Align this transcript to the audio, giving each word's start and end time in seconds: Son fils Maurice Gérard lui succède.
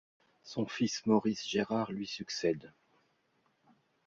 Son 0.41 0.65
fils 0.65 1.05
Maurice 1.05 1.47
Gérard 1.47 1.91
lui 1.91 2.07
succède. 2.07 2.73